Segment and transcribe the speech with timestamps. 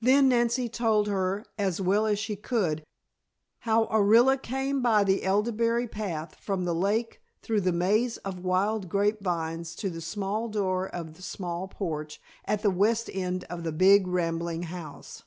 [0.00, 2.82] Then Nancy told her, as well as she could,
[3.60, 8.88] how Orilla came by the elderberry path, from the lake, through the maze of wild
[8.88, 13.62] grape vines to the small door of the small porch at the west end of
[13.62, 15.22] the big rambling house.